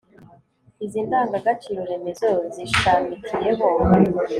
[0.83, 3.67] izi ndangagaciro remezo zishamikiyeho